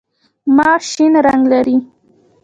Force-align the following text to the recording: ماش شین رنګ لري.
ماش 0.55 0.83
شین 0.93 1.13
رنګ 1.25 1.43
لري. 1.53 1.77